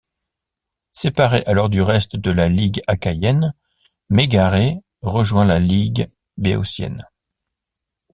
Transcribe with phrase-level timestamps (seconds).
[0.93, 3.53] Séparée alors du reste de la ligue achaïenne,
[4.09, 7.05] Mégare rejoint la ligue béotienne.